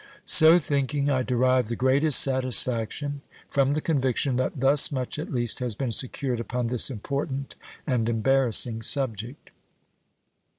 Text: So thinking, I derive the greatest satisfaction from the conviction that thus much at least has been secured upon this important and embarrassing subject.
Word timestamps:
So 0.25 0.57
thinking, 0.57 1.11
I 1.11 1.21
derive 1.21 1.67
the 1.67 1.75
greatest 1.75 2.19
satisfaction 2.21 3.21
from 3.47 3.73
the 3.73 3.81
conviction 3.81 4.35
that 4.37 4.59
thus 4.59 4.91
much 4.91 5.19
at 5.19 5.29
least 5.29 5.59
has 5.59 5.75
been 5.75 5.91
secured 5.91 6.39
upon 6.39 6.65
this 6.69 6.89
important 6.89 7.53
and 7.85 8.09
embarrassing 8.09 8.81
subject. 8.81 9.51